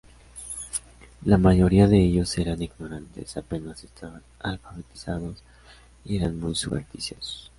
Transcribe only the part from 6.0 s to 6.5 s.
y eran